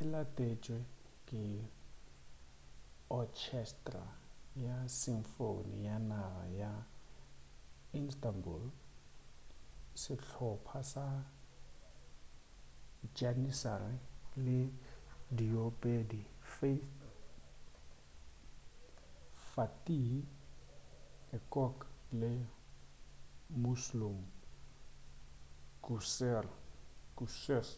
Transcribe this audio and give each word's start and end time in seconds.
e 0.00 0.02
latetšwe 0.12 0.78
ke 1.28 1.42
otšhestra 3.20 4.04
ya 4.64 4.76
symphony 5.00 5.72
ya 5.86 5.96
naga 6.10 6.44
ya 6.60 6.72
instanbul 8.00 8.62
sehlopha 10.02 10.80
sa 10.92 11.06
janissary 13.18 13.96
le 14.44 14.60
diopedi 15.36 16.22
fatih 19.52 20.12
erkoç 21.36 21.76
le 22.20 22.32
müslüm 23.62 24.18
gürses 27.20 27.68